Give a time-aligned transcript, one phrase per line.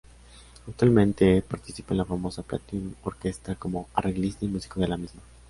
[0.67, 5.21] Actualmente, participa en la famosa Platinum Orquesta como arreglista y músico de la misma.